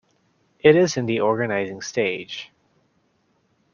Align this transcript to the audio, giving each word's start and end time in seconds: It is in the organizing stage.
It 0.61 0.75
is 0.75 0.97
in 0.97 1.05
the 1.05 1.19
organizing 1.19 1.79
stage. 1.83 2.51